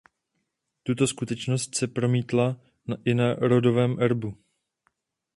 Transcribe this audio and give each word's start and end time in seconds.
Tato 0.83 1.07
skutečnost 1.07 1.75
se 1.75 1.87
promítla 1.87 2.59
i 3.05 3.13
na 3.13 3.33
rodovém 3.33 3.99
erbu. 3.99 4.37